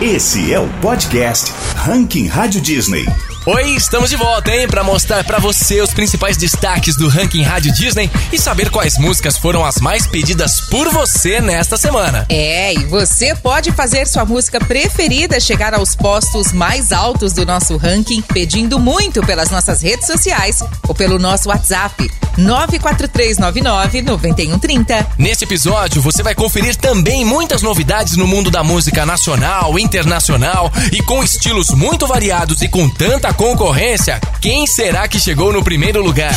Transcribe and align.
Esse 0.00 0.52
é 0.52 0.60
o 0.60 0.68
podcast 0.80 1.52
Ranking 1.74 2.28
Rádio 2.28 2.60
Disney. 2.60 3.04
Oi, 3.50 3.70
estamos 3.70 4.10
de 4.10 4.16
volta, 4.16 4.54
hein? 4.54 4.68
Para 4.68 4.84
mostrar 4.84 5.24
para 5.24 5.38
você 5.38 5.80
os 5.80 5.94
principais 5.94 6.36
destaques 6.36 6.96
do 6.96 7.08
ranking 7.08 7.40
Rádio 7.40 7.72
Disney 7.72 8.10
e 8.30 8.38
saber 8.38 8.68
quais 8.68 8.98
músicas 8.98 9.38
foram 9.38 9.64
as 9.64 9.80
mais 9.80 10.06
pedidas 10.06 10.60
por 10.60 10.90
você 10.90 11.40
nesta 11.40 11.78
semana. 11.78 12.26
É, 12.28 12.74
e 12.74 12.84
você 12.84 13.34
pode 13.34 13.72
fazer 13.72 14.06
sua 14.06 14.26
música 14.26 14.60
preferida 14.60 15.40
chegar 15.40 15.72
aos 15.72 15.96
postos 15.96 16.52
mais 16.52 16.92
altos 16.92 17.32
do 17.32 17.46
nosso 17.46 17.78
ranking, 17.78 18.20
pedindo 18.20 18.78
muito 18.78 19.22
pelas 19.22 19.48
nossas 19.48 19.80
redes 19.80 20.06
sociais 20.06 20.62
ou 20.86 20.94
pelo 20.94 21.18
nosso 21.18 21.48
WhatsApp 21.48 22.06
943999130. 22.38 25.06
Nesse 25.16 25.44
episódio, 25.44 26.02
você 26.02 26.22
vai 26.22 26.34
conferir 26.34 26.76
também 26.76 27.24
muitas 27.24 27.62
novidades 27.62 28.14
no 28.16 28.26
mundo 28.26 28.50
da 28.50 28.62
música 28.62 29.06
nacional, 29.06 29.78
internacional 29.78 30.70
e 30.92 31.02
com 31.02 31.24
estilos 31.24 31.70
muito 31.70 32.06
variados 32.06 32.60
e 32.60 32.68
com 32.68 32.90
tanta 32.90 33.32
concorrência, 33.38 34.20
quem 34.40 34.66
será 34.66 35.06
que 35.06 35.20
chegou 35.20 35.52
no 35.52 35.62
primeiro 35.62 36.02
lugar? 36.02 36.36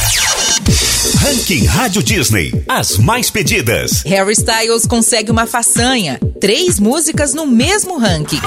Ranking 1.20 1.66
Rádio 1.66 2.04
Disney. 2.04 2.64
As 2.70 2.98
mais 2.98 3.32
pedidas. 3.32 4.04
Harry 4.04 4.34
Styles 4.34 4.86
consegue 4.86 5.32
uma 5.32 5.48
façanha. 5.48 6.20
Três 6.40 6.80
músicas 6.80 7.34
no 7.34 7.48
mesmo 7.48 7.98
ranking. 7.98 8.40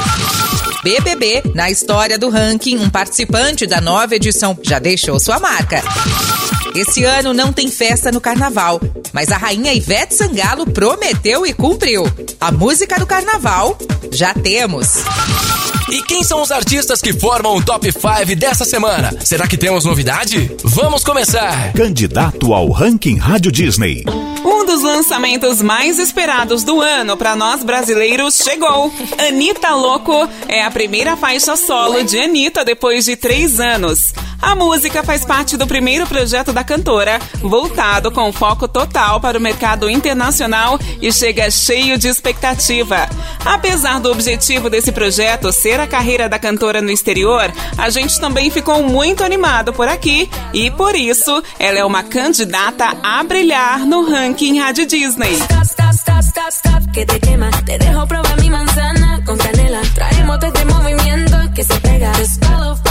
BBB, 0.84 1.42
na 1.52 1.68
história 1.68 2.16
do 2.16 2.28
ranking, 2.28 2.78
um 2.78 2.88
participante 2.88 3.66
da 3.66 3.80
nova 3.80 4.14
edição 4.14 4.56
já 4.62 4.78
deixou 4.78 5.18
sua 5.18 5.40
marca. 5.40 5.82
Esse 6.76 7.02
ano 7.02 7.34
não 7.34 7.52
tem 7.52 7.68
festa 7.68 8.12
no 8.12 8.20
carnaval, 8.20 8.80
mas 9.12 9.32
a 9.32 9.36
rainha 9.36 9.74
Ivete 9.74 10.14
Sangalo 10.14 10.64
prometeu 10.70 11.44
e 11.44 11.52
cumpriu. 11.52 12.04
A 12.40 12.52
música 12.52 13.00
do 13.00 13.06
carnaval 13.06 13.76
já 14.12 14.32
temos. 14.32 15.02
E 15.90 16.02
quem 16.02 16.24
são 16.24 16.40
os 16.40 16.50
artistas 16.50 17.00
que 17.00 17.12
formam 17.12 17.56
o 17.56 17.62
top 17.62 17.90
5 17.92 18.36
dessa 18.36 18.64
semana? 18.64 19.12
Será 19.22 19.46
que 19.46 19.56
temos 19.56 19.84
novidade? 19.84 20.50
Vamos 20.64 21.04
começar! 21.04 21.72
Candidato 21.74 22.54
ao 22.54 22.70
Ranking 22.70 23.16
Rádio 23.18 23.52
Disney. 23.52 24.04
Dos 24.74 24.82
lançamentos 24.82 25.62
mais 25.62 26.00
esperados 26.00 26.64
do 26.64 26.80
ano 26.80 27.16
para 27.16 27.36
nós 27.36 27.62
brasileiros 27.62 28.38
chegou. 28.38 28.92
Anitta 29.28 29.72
Louco 29.72 30.28
é 30.48 30.64
a 30.64 30.70
primeira 30.70 31.16
faixa 31.16 31.54
solo 31.54 32.02
de 32.02 32.18
Anitta 32.18 32.64
depois 32.64 33.04
de 33.04 33.14
três 33.14 33.60
anos. 33.60 34.12
A 34.42 34.54
música 34.54 35.02
faz 35.02 35.24
parte 35.24 35.56
do 35.56 35.66
primeiro 35.66 36.06
projeto 36.06 36.52
da 36.52 36.62
cantora, 36.62 37.18
voltado 37.40 38.10
com 38.10 38.30
foco 38.30 38.68
total 38.68 39.18
para 39.18 39.38
o 39.38 39.40
mercado 39.40 39.88
internacional 39.88 40.78
e 41.00 41.10
chega 41.10 41.50
cheio 41.50 41.96
de 41.96 42.08
expectativa. 42.08 43.08
Apesar 43.42 44.00
do 44.00 44.10
objetivo 44.10 44.68
desse 44.68 44.92
projeto 44.92 45.50
ser 45.50 45.80
a 45.80 45.86
carreira 45.86 46.28
da 46.28 46.38
cantora 46.38 46.82
no 46.82 46.90
exterior, 46.90 47.50
a 47.78 47.88
gente 47.88 48.20
também 48.20 48.50
ficou 48.50 48.82
muito 48.82 49.24
animado 49.24 49.72
por 49.72 49.88
aqui 49.88 50.28
e 50.52 50.70
por 50.70 50.94
isso 50.94 51.42
ela 51.58 51.78
é 51.78 51.84
uma 51.84 52.02
candidata 52.02 52.96
a 53.02 53.22
brilhar 53.22 53.86
no 53.86 54.04
ranking 54.10 54.60
Rádio 54.64 54.86
Disney. 54.86 55.34
Stop, 55.34 55.64
stop, 55.64 55.92
stop, 55.92 56.22
stop, 56.22 56.50
stop, 56.50 56.92
que 56.94 57.04
te 57.04 57.20
quema. 57.20 57.50
Te 57.66 57.76
dejo 57.76 58.06
probar 58.06 58.40
mi 58.40 58.48
manzana 58.48 59.20
con 59.26 59.36
canela. 59.36 59.82
Traemos 59.94 60.42
este 60.42 60.64
movimiento 60.64 61.36
que 61.54 61.64
se 61.64 61.74
pega. 61.80 62.14
Just 62.14 62.42
follow 62.42 62.83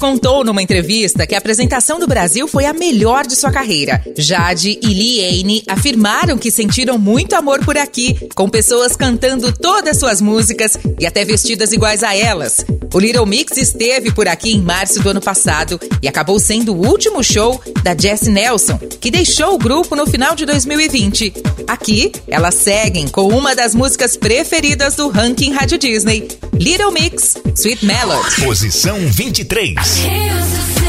contou 0.00 0.42
numa 0.42 0.62
entrevista 0.62 1.26
que 1.26 1.34
a 1.34 1.38
apresentação 1.38 1.98
do 1.98 2.06
Brasil 2.06 2.48
foi 2.48 2.64
a 2.64 2.72
melhor 2.72 3.26
de 3.26 3.36
sua 3.36 3.52
carreira. 3.52 4.02
Jade 4.16 4.80
e 4.82 4.86
Liane 4.86 5.62
afirmaram 5.68 6.38
que 6.38 6.50
sentiram 6.50 6.96
muito 6.96 7.34
amor 7.34 7.62
por 7.62 7.76
aqui, 7.76 8.16
com 8.34 8.48
pessoas 8.48 8.96
cantando 8.96 9.52
todas 9.52 9.98
suas 9.98 10.22
músicas 10.22 10.78
e 10.98 11.06
até 11.06 11.22
vestidas 11.22 11.70
iguais 11.72 12.02
a 12.02 12.16
elas. 12.16 12.64
O 12.92 12.98
Little 12.98 13.26
Mix 13.26 13.58
esteve 13.58 14.10
por 14.10 14.26
aqui 14.26 14.54
em 14.54 14.62
março 14.62 15.00
do 15.00 15.10
ano 15.10 15.20
passado 15.20 15.78
e 16.02 16.08
acabou 16.08 16.40
sendo 16.40 16.74
o 16.74 16.88
último 16.88 17.22
show 17.22 17.60
da 17.82 17.94
Jessie 17.94 18.30
Nelson, 18.30 18.78
que 19.00 19.10
deixou 19.10 19.54
o 19.54 19.58
grupo 19.58 19.94
no 19.94 20.06
final 20.06 20.34
de 20.34 20.46
2020. 20.46 21.34
Aqui, 21.68 22.10
elas 22.26 22.54
seguem 22.54 23.06
com 23.06 23.28
uma 23.28 23.54
das 23.54 23.74
músicas 23.74 24.16
preferidas 24.16 24.96
do 24.96 25.08
ranking 25.08 25.52
Rádio 25.52 25.76
Disney, 25.76 26.26
Little 26.54 26.90
Mix, 26.90 27.36
Sweet 27.54 27.84
Melody. 27.84 28.44
Posição 28.44 28.98
23. 28.98 29.89
Heels 29.96 30.79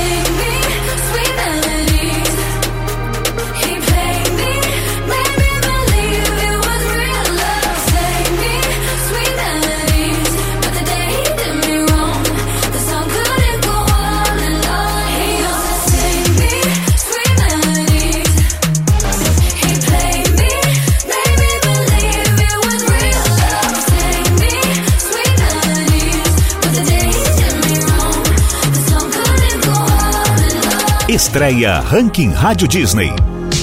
Estreia 31.22 31.80
Ranking 31.80 32.32
Rádio 32.32 32.68
Disney. 32.68 33.14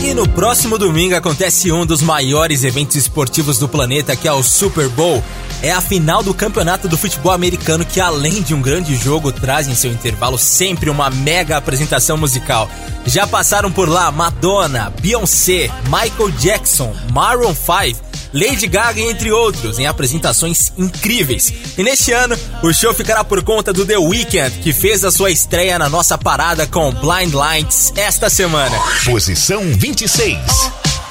E 0.05 0.15
no 0.15 0.29
próximo 0.29 0.79
domingo 0.79 1.17
acontece 1.17 1.73
um 1.73 1.85
dos 1.85 2.01
maiores 2.01 2.63
eventos 2.63 2.95
esportivos 2.95 3.59
do 3.59 3.69
planeta, 3.69 4.15
que 4.15 4.29
é 4.29 4.33
o 4.33 4.45
Super 4.45 4.89
Bowl. 4.89 5.23
É 5.61 5.73
a 5.73 5.81
final 5.81 6.23
do 6.23 6.33
campeonato 6.33 6.87
do 6.87 6.97
futebol 6.97 7.33
americano 7.33 7.85
que, 7.85 8.01
além 8.01 8.43
de 8.43 8.55
um 8.55 8.63
grande 8.63 8.95
jogo, 8.95 9.33
traz 9.33 9.67
em 9.67 9.75
seu 9.75 9.91
intervalo 9.91 10.39
sempre 10.39 10.89
uma 10.89 11.11
mega 11.11 11.57
apresentação 11.57 12.17
musical. 12.17 12.71
Já 13.05 13.27
passaram 13.27 13.73
por 13.73 13.89
lá 13.89 14.13
Madonna, 14.13 14.93
Beyoncé, 15.03 15.69
Michael 15.87 16.31
Jackson, 16.39 16.95
Maroon 17.13 17.55
5, 17.55 18.01
Lady 18.33 18.67
Gaga, 18.67 19.01
entre 19.01 19.31
outros, 19.33 19.79
em 19.79 19.87
apresentações 19.87 20.73
incríveis. 20.77 21.53
E 21.77 21.83
neste 21.83 22.13
ano, 22.13 22.37
o 22.63 22.73
show 22.73 22.93
ficará 22.95 23.25
por 23.25 23.43
conta 23.43 23.73
do 23.73 23.87
The 23.87 23.99
Weeknd, 23.99 24.59
que 24.63 24.73
fez 24.73 25.05
a 25.05 25.11
sua 25.11 25.31
estreia 25.31 25.79
na 25.79 25.89
nossa 25.89 26.17
parada 26.19 26.67
com 26.67 26.93
Blind 26.93 27.33
Lights 27.33 27.93
esta 27.97 28.29
semana. 28.29 28.77
Posição 29.05 29.63
26. 29.75 30.39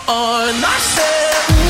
Subida 0.07 0.53
máxima. 0.59 1.66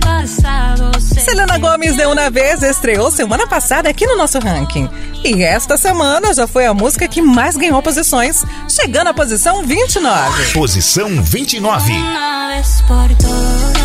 Pasado. 0.00 1.00
sé 1.00 1.20
Selena 1.20 1.58
Gomes 1.58 1.96
de 1.96 2.06
Uma 2.06 2.30
Vez 2.30 2.62
estreou 2.62 3.10
semana 3.10 3.48
passada 3.48 3.88
aqui 3.88 4.06
no 4.06 4.16
nosso 4.16 4.38
ranking. 4.38 4.88
E 5.24 5.42
esta 5.42 5.76
semana 5.76 6.32
já 6.32 6.46
foi 6.46 6.66
a 6.66 6.72
música 6.72 7.08
que 7.08 7.20
mais 7.20 7.56
ganhou 7.56 7.82
posições, 7.82 8.44
chegando 8.68 9.08
à 9.08 9.14
posição 9.14 9.64
29. 9.64 10.52
Posição 10.52 11.08
29. 11.20 11.92
Una 11.92 12.48
vez 12.54 12.80
por 12.82 13.08
todas. 13.16 13.81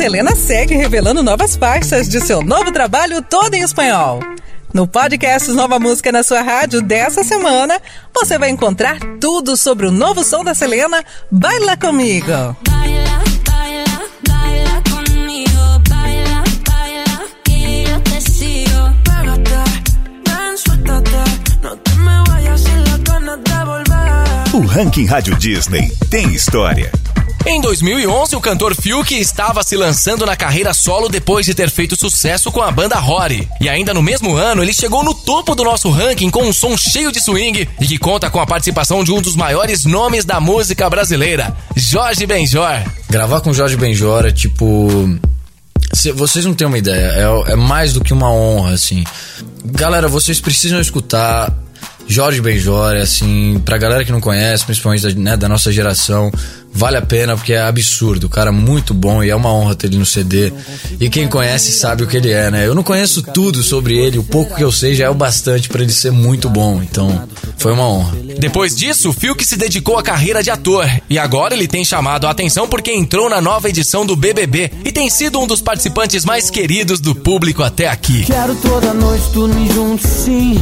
Selena 0.00 0.34
segue 0.34 0.74
revelando 0.76 1.22
novas 1.22 1.56
faixas 1.56 2.08
de 2.08 2.22
seu 2.22 2.40
novo 2.40 2.72
trabalho 2.72 3.20
todo 3.20 3.52
em 3.52 3.60
espanhol. 3.60 4.18
No 4.72 4.88
podcast 4.88 5.50
Nova 5.50 5.78
Música 5.78 6.10
na 6.10 6.22
sua 6.22 6.40
rádio 6.40 6.80
dessa 6.80 7.22
semana, 7.22 7.78
você 8.14 8.38
vai 8.38 8.48
encontrar 8.48 8.98
tudo 9.20 9.58
sobre 9.58 9.86
o 9.86 9.90
novo 9.90 10.24
som 10.24 10.42
da 10.42 10.54
Selena, 10.54 11.04
Baila 11.30 11.76
Comigo. 11.76 12.56
Baila. 12.66 13.10
O 24.52 24.60
Ranking 24.66 25.04
Rádio 25.04 25.36
Disney 25.36 25.92
tem 26.10 26.32
história. 26.32 26.90
Em 27.46 27.58
2011, 27.60 28.36
o 28.36 28.40
cantor 28.40 28.74
Fiuk 28.74 29.18
estava 29.18 29.62
se 29.62 29.74
lançando 29.74 30.26
na 30.26 30.36
carreira 30.36 30.74
solo 30.74 31.08
depois 31.08 31.46
de 31.46 31.54
ter 31.54 31.70
feito 31.70 31.96
sucesso 31.98 32.52
com 32.52 32.60
a 32.60 32.70
banda 32.70 32.96
Rory. 32.96 33.48
E 33.60 33.68
ainda 33.68 33.94
no 33.94 34.02
mesmo 34.02 34.36
ano, 34.36 34.62
ele 34.62 34.74
chegou 34.74 35.02
no 35.02 35.14
topo 35.14 35.54
do 35.54 35.64
nosso 35.64 35.88
ranking 35.90 36.30
com 36.30 36.44
um 36.44 36.52
som 36.52 36.76
cheio 36.76 37.10
de 37.10 37.18
swing 37.20 37.66
e 37.80 37.86
que 37.86 37.98
conta 37.98 38.30
com 38.30 38.38
a 38.40 38.46
participação 38.46 39.02
de 39.02 39.10
um 39.10 39.22
dos 39.22 39.34
maiores 39.36 39.84
nomes 39.86 40.24
da 40.24 40.38
música 40.38 40.88
brasileira, 40.90 41.56
Jorge 41.74 42.26
Benjor. 42.26 42.82
Gravar 43.08 43.40
com 43.40 43.52
Jorge 43.54 43.76
Benjor 43.76 44.26
é 44.26 44.30
tipo. 44.32 45.18
Cê- 45.94 46.12
Vocês 46.12 46.44
não 46.44 46.54
têm 46.54 46.66
uma 46.66 46.78
ideia, 46.78 47.12
é, 47.46 47.52
é 47.52 47.56
mais 47.56 47.94
do 47.94 48.02
que 48.04 48.12
uma 48.12 48.30
honra, 48.30 48.74
assim. 48.74 49.02
Galera, 49.64 50.08
vocês 50.08 50.38
precisam 50.40 50.78
escutar 50.80 51.52
Jorge 52.06 52.40
Benjor, 52.40 52.96
assim, 52.96 53.60
pra 53.64 53.78
galera 53.78 54.04
que 54.04 54.12
não 54.12 54.20
conhece, 54.20 54.64
principalmente 54.64 55.02
da, 55.02 55.20
né, 55.20 55.36
da 55.36 55.48
nossa 55.48 55.72
geração, 55.72 56.30
vale 56.72 56.96
a 56.96 57.02
pena 57.02 57.36
porque 57.36 57.52
é 57.52 57.60
absurdo. 57.60 58.24
O 58.24 58.30
cara 58.30 58.50
é 58.50 58.52
muito 58.52 58.94
bom 58.94 59.22
e 59.22 59.30
é 59.30 59.36
uma 59.36 59.52
honra 59.52 59.74
ter 59.74 59.88
ele 59.88 59.98
no 59.98 60.06
CD. 60.06 60.52
E 60.98 61.08
quem 61.08 61.28
conhece 61.28 61.72
sabe 61.72 62.02
o 62.02 62.06
que 62.06 62.16
ele 62.16 62.30
é, 62.30 62.50
né? 62.50 62.66
Eu 62.66 62.74
não 62.74 62.82
conheço 62.82 63.22
tudo 63.22 63.62
sobre 63.62 63.96
ele, 63.96 64.18
o 64.18 64.22
pouco 64.22 64.54
que 64.54 64.64
eu 64.64 64.72
sei 64.72 64.94
já 64.94 65.06
é 65.06 65.10
o 65.10 65.14
bastante 65.14 65.68
pra 65.68 65.82
ele 65.82 65.92
ser 65.92 66.10
muito 66.10 66.48
bom. 66.48 66.82
Então, 66.82 67.28
foi 67.56 67.72
uma 67.72 67.88
honra. 67.88 68.16
Depois 68.38 68.74
disso, 68.74 69.12
Fiuk 69.12 69.44
se 69.44 69.56
dedicou 69.56 69.98
à 69.98 70.02
carreira 70.02 70.42
de 70.42 70.50
ator 70.50 70.88
e 71.08 71.18
agora 71.18 71.54
ele 71.54 71.68
tem 71.68 71.84
chamado 71.84 72.26
a 72.26 72.30
atenção 72.30 72.68
porque 72.68 72.92
entrou 72.92 73.28
na 73.28 73.40
nova 73.40 73.68
edição 73.68 74.06
do 74.06 74.16
BBB 74.16 74.70
e 74.84 74.92
tem 74.92 75.10
sido 75.10 75.40
um 75.40 75.46
dos 75.46 75.60
participantes 75.60 76.24
mais 76.24 76.50
queridos 76.50 77.00
do 77.00 77.14
público 77.14 77.62
até 77.62 77.88
aqui. 77.88 78.24
Quero 78.24 78.54
toda 78.56 78.94
noite 78.94 79.24
dormir 79.32 79.72
junto, 79.72 80.06
sim. 80.06 80.58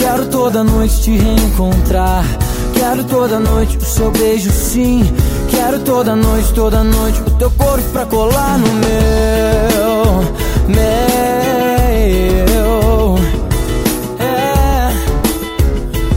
Quero 0.00 0.26
toda 0.26 0.64
noite 0.64 1.02
te 1.02 1.10
reencontrar. 1.16 2.24
Quero 2.72 3.04
toda 3.04 3.38
noite 3.38 3.76
o 3.76 3.84
seu 3.84 4.10
beijo, 4.10 4.50
sim. 4.50 5.04
Quero 5.50 5.78
toda 5.80 6.16
noite, 6.16 6.54
toda 6.54 6.82
noite 6.82 7.20
o 7.20 7.30
teu 7.32 7.50
corpo 7.50 7.86
pra 7.90 8.06
colar 8.06 8.58
no 8.58 8.66
meu. 8.66 10.24
Meu. 10.68 11.20
É. 14.18 14.90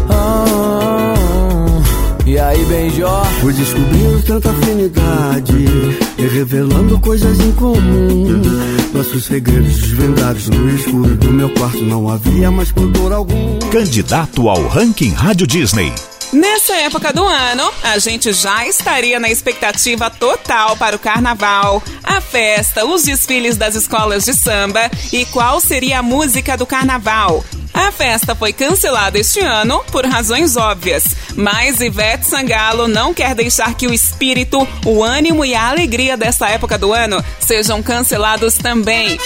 Oh. 0.09 1.81
E 2.25 2.39
aí, 2.39 2.63
Benjó? 2.65 3.25
Fui 3.41 3.51
descobrindo 3.51 4.02
tanta 4.23 4.51
afinidade 4.51 5.53
e 6.17 6.27
revelando 6.27 6.99
coisas 6.99 7.39
em 7.39 7.51
comum. 7.53 8.41
Nossos 8.93 9.25
segredos 9.25 9.77
desvendados 9.77 10.47
no 10.47 10.69
escuro 10.73 11.15
do 11.15 11.31
meu 11.31 11.49
quarto 11.53 11.83
não 11.83 12.09
havia 12.09 12.49
mais 12.49 12.71
pudor 12.71 13.11
algum. 13.11 13.59
Candidato 13.71 14.49
ao 14.49 14.67
Ranking 14.67 15.11
Rádio 15.11 15.45
Disney. 15.45 15.93
Nessa 16.31 16.73
época 16.77 17.13
do 17.13 17.23
ano, 17.23 17.71
a 17.83 17.99
gente 17.99 18.33
já 18.33 18.65
estaria 18.65 19.19
na 19.19 19.29
expectativa 19.29 20.09
total 20.09 20.75
para 20.75 20.95
o 20.95 20.99
carnaval, 20.99 21.83
a 22.03 22.19
festa, 22.19 22.85
os 22.85 23.03
desfiles 23.03 23.55
das 23.55 23.75
escolas 23.75 24.25
de 24.25 24.33
samba 24.33 24.89
e 25.11 25.25
qual 25.25 25.59
seria 25.59 25.99
a 25.99 26.03
música 26.03 26.57
do 26.57 26.65
carnaval. 26.65 27.43
A 27.73 27.91
festa 27.91 28.35
foi 28.35 28.53
cancelada 28.53 29.17
este 29.17 29.39
ano 29.39 29.83
por 29.91 30.05
razões 30.05 30.55
óbvias, 30.55 31.03
mas 31.35 31.81
Ivete 31.81 32.25
Sangalo 32.25 32.87
não 32.87 33.13
quer 33.13 33.33
deixar 33.33 33.73
que 33.73 33.87
o 33.87 33.93
espírito, 33.93 34.67
o 34.85 35.03
ânimo 35.03 35.43
e 35.43 35.55
a 35.55 35.69
alegria 35.69 36.15
dessa 36.15 36.47
época 36.49 36.77
do 36.77 36.93
ano 36.93 37.23
sejam 37.39 37.81
cancelados 37.81 38.55
também. 38.55 39.17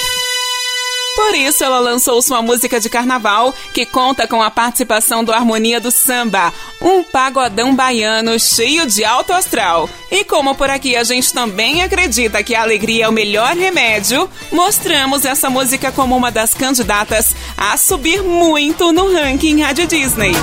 Por 1.17 1.33
isso, 1.33 1.63
ela 1.63 1.79
lançou 1.79 2.21
sua 2.21 2.43
música 2.43 2.79
de 2.79 2.91
carnaval, 2.91 3.51
que 3.73 3.87
conta 3.87 4.27
com 4.27 4.39
a 4.39 4.51
participação 4.51 5.23
do 5.23 5.33
Harmonia 5.33 5.81
do 5.81 5.89
Samba, 5.89 6.53
um 6.79 7.03
pagodão 7.03 7.75
baiano 7.75 8.39
cheio 8.39 8.85
de 8.85 9.03
alto 9.03 9.33
astral. 9.33 9.89
E 10.11 10.23
como 10.23 10.53
por 10.53 10.69
aqui 10.69 10.95
a 10.95 11.03
gente 11.03 11.33
também 11.33 11.81
acredita 11.81 12.43
que 12.43 12.53
a 12.53 12.61
alegria 12.61 13.05
é 13.05 13.09
o 13.09 13.11
melhor 13.11 13.55
remédio, 13.55 14.29
mostramos 14.51 15.25
essa 15.25 15.49
música 15.49 15.91
como 15.91 16.15
uma 16.15 16.29
das 16.29 16.53
candidatas 16.53 17.35
a 17.57 17.75
subir 17.77 18.21
muito 18.21 18.91
no 18.91 19.11
ranking 19.11 19.63
Rádio 19.63 19.87
Disney. 19.87 20.33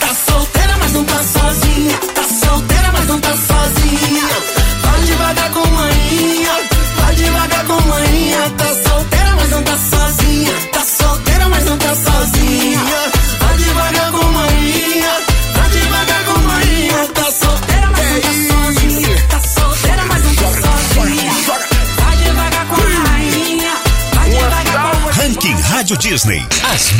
Tá 0.00 0.14
solteira, 0.32 0.78
mas 0.78 0.92
não 0.94 1.04
tá 1.04 1.22
sozinha. 1.22 1.45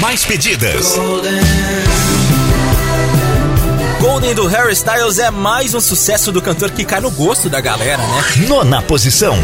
Mais 0.00 0.24
pedidas. 0.24 0.98
Golden 4.00 4.34
do 4.34 4.46
Harry 4.46 4.72
Styles 4.72 5.18
é 5.18 5.30
mais 5.30 5.74
um 5.74 5.80
sucesso 5.80 6.30
do 6.30 6.42
cantor 6.42 6.70
que 6.70 6.84
cai 6.84 7.00
no 7.00 7.10
gosto 7.10 7.48
da 7.48 7.60
galera, 7.60 7.98
né? 7.98 8.46
Nona 8.48 8.82
posição. 8.82 9.36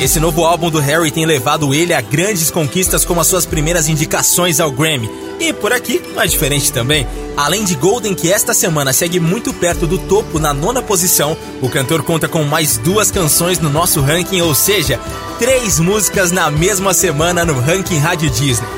Esse 0.00 0.18
novo 0.18 0.46
álbum 0.46 0.70
do 0.70 0.80
Harry 0.80 1.10
tem 1.10 1.26
levado 1.26 1.74
ele 1.74 1.92
a 1.92 2.00
grandes 2.00 2.50
conquistas 2.50 3.04
como 3.04 3.20
as 3.20 3.26
suas 3.26 3.44
primeiras 3.44 3.86
indicações 3.86 4.58
ao 4.58 4.70
Grammy. 4.70 5.10
E 5.38 5.52
por 5.52 5.74
aqui 5.74 6.00
não 6.14 6.22
é 6.22 6.26
diferente 6.26 6.72
também. 6.72 7.06
Além 7.36 7.64
de 7.64 7.74
Golden, 7.74 8.14
que 8.14 8.32
esta 8.32 8.54
semana 8.54 8.94
segue 8.94 9.20
muito 9.20 9.52
perto 9.52 9.86
do 9.86 9.98
topo 9.98 10.38
na 10.38 10.54
nona 10.54 10.80
posição, 10.80 11.36
o 11.60 11.68
cantor 11.68 12.02
conta 12.02 12.26
com 12.26 12.42
mais 12.44 12.78
duas 12.78 13.10
canções 13.10 13.58
no 13.58 13.68
nosso 13.68 14.00
ranking, 14.00 14.40
ou 14.40 14.54
seja, 14.54 14.98
três 15.38 15.78
músicas 15.78 16.32
na 16.32 16.50
mesma 16.50 16.94
semana 16.94 17.44
no 17.44 17.60
ranking 17.60 17.98
Rádio 17.98 18.30
Disney. 18.30 18.68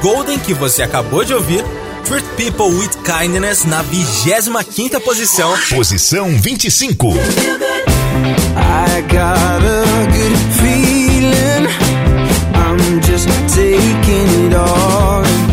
Golden, 0.00 0.38
que 0.38 0.54
você 0.54 0.82
acabou 0.82 1.24
de 1.24 1.34
ouvir, 1.34 1.62
Treat 2.04 2.26
People 2.36 2.74
with 2.74 2.90
Kindness 3.04 3.66
na 3.66 3.84
25ª 3.84 4.98
posição. 5.00 5.52
Posição 5.68 6.30
25. 6.38 7.12
I 8.56 9.02
got 9.02 9.62
a 9.62 10.06
good 10.12 10.29
just 13.02 13.28
taking 13.54 14.28
it 14.46 14.54
all. 14.54 15.24
in. 15.24 15.50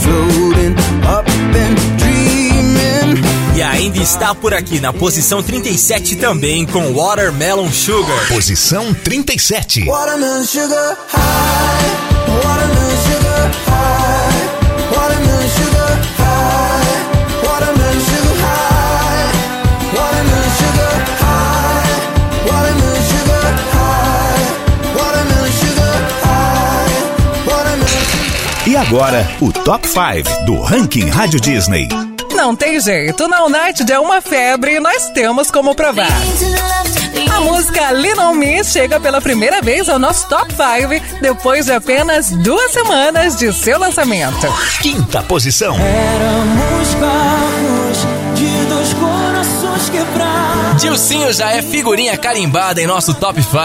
Floating 0.00 0.74
up 1.04 1.28
and 1.28 1.76
dreaming. 1.98 3.56
E 3.56 3.62
ainda 3.62 3.98
está 3.98 4.34
por 4.34 4.52
aqui 4.54 4.80
na 4.80 4.92
posição 4.92 5.42
37 5.42 6.16
também 6.16 6.66
com 6.66 6.92
Watermelon 6.92 7.70
Sugar. 7.70 8.28
Posição 8.28 8.92
37. 8.94 9.84
Watermelon 9.86 10.44
sugar 10.44 10.96
high. 11.08 11.96
Watermelon 12.44 12.96
sugar 13.06 13.50
high. 13.66 14.96
Watermelon 14.96 15.48
sugar 15.48 15.98
high. 16.18 16.35
Agora, 28.86 29.26
o 29.40 29.52
Top 29.52 29.86
5 29.86 30.44
do 30.44 30.60
Ranking 30.60 31.08
Rádio 31.08 31.40
Disney. 31.40 31.88
Não 32.32 32.54
tem 32.54 32.80
jeito, 32.80 33.26
na 33.26 33.44
United 33.44 33.90
é 33.90 33.98
uma 33.98 34.20
febre 34.20 34.76
e 34.76 34.80
nós 34.80 35.10
temos 35.10 35.50
como 35.50 35.74
provar. 35.74 36.06
A 37.34 37.40
música 37.40 37.90
Lean 37.90 38.16
On 38.20 38.34
Me 38.34 38.62
chega 38.62 39.00
pela 39.00 39.20
primeira 39.20 39.60
vez 39.60 39.88
ao 39.88 39.98
nosso 39.98 40.28
Top 40.28 40.46
5 40.52 41.20
depois 41.20 41.66
de 41.66 41.72
apenas 41.72 42.30
duas 42.30 42.70
semanas 42.70 43.34
de 43.36 43.52
seu 43.52 43.78
lançamento. 43.78 44.46
Quinta 44.80 45.22
posição. 45.22 45.76
Éramos 45.76 46.94
vamos 49.76 49.90
quebrar. 49.90 50.74
Dilcinho 50.76 51.32
já 51.32 51.50
é 51.52 51.62
figurinha 51.62 52.16
carimbada 52.16 52.80
em 52.80 52.86
nosso 52.86 53.14
top 53.14 53.42
5. 53.42 53.56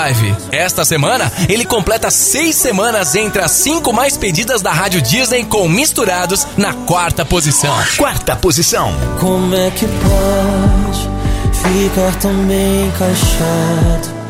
Esta 0.51 0.83
semana, 0.83 1.31
ele 1.47 1.65
completa 1.65 2.11
seis 2.11 2.55
semanas 2.55 3.15
entre 3.15 3.41
as 3.41 3.51
cinco 3.51 3.93
mais 3.93 4.17
pedidas 4.17 4.61
da 4.61 4.71
Rádio 4.71 5.01
Disney 5.01 5.43
com 5.45 5.67
Misturados 5.67 6.45
na 6.57 6.73
quarta 6.73 7.25
posição. 7.25 7.73
Quarta 7.97 8.35
posição. 8.35 8.93
Como 9.19 9.55
é 9.55 9.71
que 9.71 9.85
pode 9.87 11.09
ficar 11.63 12.15
tão 12.19 12.33
bem 12.45 12.87
encaixado? 12.87 14.21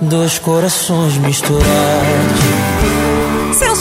Dois 0.00 0.38
corações 0.38 1.16
misturados. 1.18 2.57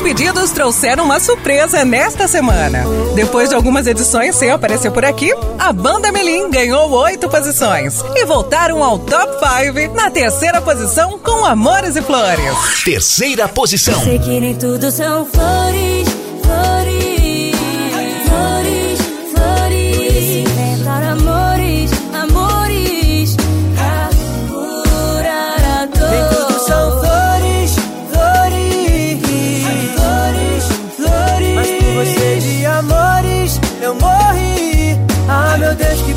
Seus 0.08 0.16
pedidos 0.16 0.52
trouxeram 0.52 1.04
uma 1.04 1.20
surpresa 1.20 1.84
nesta 1.84 2.30
semana. 2.30 2.86
Depois 3.14 3.50
de 3.50 3.56
algumas 3.56 3.88
edições 3.88 4.36
sem 4.36 4.50
aparecer 4.50 4.90
por 4.90 5.04
aqui, 5.04 5.34
a 5.60 5.74
banda 5.74 6.14
Melim 6.14 6.50
ganhou 6.50 6.90
oito 6.92 7.28
posições 7.28 8.02
e 8.16 8.24
voltaram 8.24 8.82
ao 8.82 8.98
top 8.98 9.34
5 9.34 9.94
na 9.94 10.10
terceira 10.10 10.62
posição 10.62 11.20
com 11.20 11.46
Amores 11.46 11.98
e 11.98 12.02
Flores. 12.02 12.84
Terceira 12.86 13.50
posição. 13.50 14.02
Sei 14.02 14.18
que 14.18 14.40
nem 14.40 14.56
tudo 14.56 14.90
são 14.92 15.26
flores, 15.26 15.97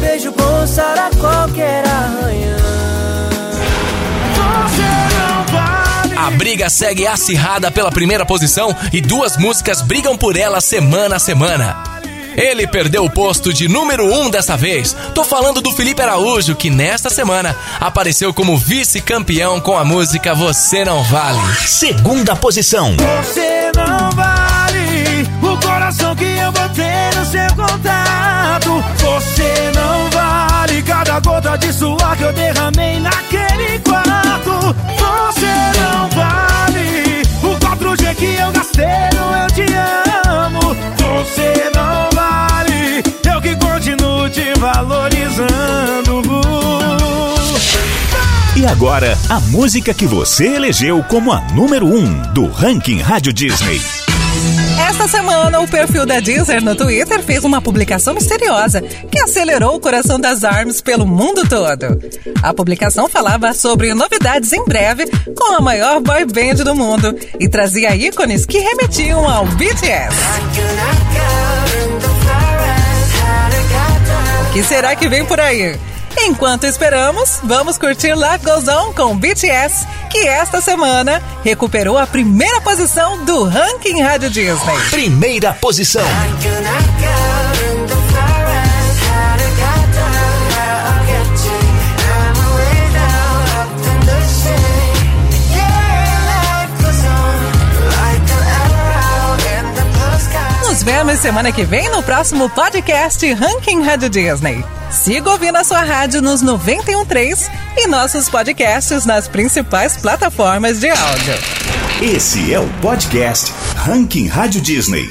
beijo 0.01 0.33
bom 0.33 0.67
sara 0.67 1.11
qualquer 1.19 1.87
arranhão. 1.87 2.59
Você 4.35 4.83
não 5.17 5.45
vale. 5.47 6.17
A 6.17 6.31
briga 6.33 6.69
segue 6.71 7.07
acirrada 7.07 7.71
pela 7.71 7.91
primeira 7.91 8.25
posição 8.25 8.75
e 8.93 9.01
duas 9.01 9.37
músicas 9.37 9.83
brigam 9.83 10.17
por 10.17 10.37
ela 10.37 10.61
semana 10.61 11.17
a 11.17 11.21
semana. 11.21 11.77
Ele 12.37 12.67
perdeu 12.67 13.05
o 13.05 13.11
posto 13.11 13.53
de 13.53 13.69
número 13.69 14.07
1 14.07 14.23
um 14.23 14.31
dessa 14.31 14.57
vez. 14.57 14.97
Tô 15.15 15.25
falando 15.25 15.61
do 15.61 15.73
Felipe 15.73 16.01
Araújo, 16.01 16.55
que 16.55 16.71
nesta 16.71 17.11
semana 17.11 17.55
apareceu 17.79 18.33
como 18.33 18.57
vice-campeão 18.57 19.61
com 19.61 19.77
a 19.77 19.85
música 19.85 20.35
Você 20.35 20.85
Não 20.85 21.03
Vale. 21.03 21.39
Segunda 21.67 22.37
posição. 22.37 22.97
Você 22.97 23.73
não 23.77 24.11
vale 24.11 24.50
que 25.91 26.25
eu 26.25 26.53
botei 26.53 27.11
no 27.17 27.25
seu 27.27 27.57
contato. 27.57 28.85
Você 28.99 29.73
não 29.75 30.11
vale 30.11 30.83
cada 30.83 31.19
gota 31.19 31.59
de 31.59 31.73
suor 31.73 32.17
que 32.17 32.23
eu 32.23 32.33
derramei 32.33 33.01
naquele 33.01 33.79
quarto. 33.81 34.77
Você 34.99 35.51
não 35.81 36.09
vale 36.11 37.23
o 37.43 37.59
4G 37.59 38.15
que 38.15 38.37
eu 38.37 38.53
gastei 38.53 38.87
no 38.87 39.37
Eu 39.37 39.49
Te 39.49 39.75
Amo. 40.29 40.77
Você 40.97 41.71
não 41.75 42.09
vale, 42.15 43.03
eu 43.29 43.41
que 43.41 43.57
continuo 43.57 44.31
te 44.31 44.53
valorizando. 44.61 45.51
E 48.57 48.67
agora, 48.67 49.19
a 49.29 49.41
música 49.41 49.93
que 49.93 50.07
você 50.07 50.55
elegeu 50.55 51.03
como 51.03 51.33
a 51.33 51.41
número 51.53 51.87
1 51.87 51.97
um 51.97 52.23
do 52.33 52.47
ranking 52.47 53.01
Rádio 53.01 53.33
Disney. 53.33 54.00
Esta 54.91 55.07
semana, 55.07 55.61
o 55.61 55.69
perfil 55.69 56.05
da 56.05 56.19
Deezer 56.19 56.61
no 56.65 56.75
Twitter 56.75 57.23
fez 57.23 57.45
uma 57.45 57.63
publicação 57.63 58.13
misteriosa 58.13 58.83
que 58.83 59.21
acelerou 59.21 59.77
o 59.77 59.81
coração 59.81 60.19
das 60.19 60.43
ARMS 60.43 60.83
pelo 60.83 61.07
mundo 61.07 61.49
todo. 61.49 61.97
A 62.43 62.53
publicação 62.53 63.09
falava 63.09 63.55
sobre 63.55 63.95
novidades 63.95 64.53
em 64.53 64.65
breve 64.65 65.07
com 65.37 65.55
a 65.55 65.61
maior 65.61 66.01
boy 66.01 66.25
band 66.25 66.65
do 66.65 66.75
mundo 66.75 67.17
e 67.39 67.49
trazia 67.49 67.95
ícones 67.95 68.45
que 68.45 68.59
remetiam 68.59 69.31
ao 69.31 69.47
BTS. 69.47 70.17
O 74.49 74.53
que 74.53 74.65
será 74.65 74.97
que 74.97 75.09
vem 75.09 75.25
por 75.25 75.39
aí? 75.39 75.79
Enquanto 76.19 76.65
esperamos, 76.65 77.41
vamos 77.43 77.79
curtir 77.79 78.15
Life 78.15 78.45
Goes 78.45 78.69
On 78.69 78.93
com 78.93 79.17
BTS, 79.17 79.87
que 80.11 80.19
esta 80.27 80.61
semana 80.61 81.23
recuperou 81.43 81.97
a 81.97 82.07
primeira 82.07 82.61
posição 82.61 83.25
do 83.25 83.45
ranking 83.45 84.01
Rádio 84.03 84.31
Disney. 84.31 84.79
Primeira 84.91 85.53
posição. 85.55 86.05
Nos 100.91 100.97
vemos 100.97 101.21
semana 101.21 101.53
que 101.53 101.63
vem 101.63 101.89
no 101.89 102.03
próximo 102.03 102.51
podcast 102.51 103.25
Ranking 103.35 103.81
Rádio 103.81 104.11
Disney. 104.11 104.65
Siga 104.91 105.31
ouvindo 105.31 105.55
a 105.57 105.63
sua 105.63 105.83
rádio 105.83 106.21
nos 106.21 106.43
91.3 106.43 107.49
e 107.77 107.87
nossos 107.87 108.29
podcasts 108.29 109.07
nas 109.07 109.29
principais 109.29 109.97
plataformas 109.97 110.81
de 110.81 110.91
áudio. 110.91 111.35
Esse 112.03 112.53
é 112.53 112.59
o 112.59 112.69
podcast 112.81 113.53
Ranking 113.77 114.27
Rádio 114.27 114.61
Disney. 114.61 115.09